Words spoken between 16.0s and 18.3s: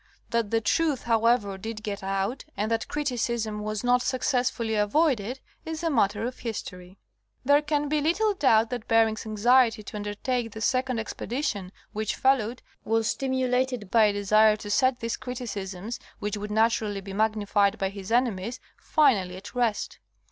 (which would naturally be magnified by his